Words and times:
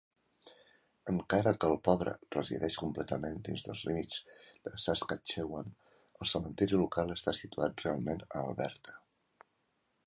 Encara 1.11 1.51
que 1.63 1.67
el 1.73 1.75
pobre 1.87 2.13
resideix 2.35 2.77
completament 2.85 3.37
dins 3.49 3.67
dels 3.67 3.83
límits 3.89 4.23
de 4.69 4.73
Saskatchewan, 4.87 5.71
el 6.23 6.33
cementiri 6.35 6.83
local 6.83 7.17
està 7.19 7.35
situat 7.43 7.87
realment 7.89 8.27
a 8.33 8.47
Alberta. 8.49 8.99